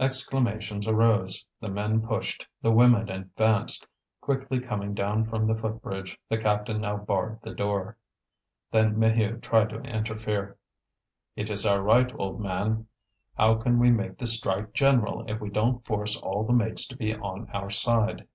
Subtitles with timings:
[0.00, 3.86] Exclamations arose, the men pushed, the women advanced.
[4.20, 7.96] Quickly coming down from the foot bridge, the captain now barred the door.
[8.72, 10.56] Then Maheu tried to interfere.
[11.36, 12.88] "It is our right, old man.
[13.36, 16.96] How can we make the strike general if we don't force all the mates to
[16.96, 18.26] be on our side?"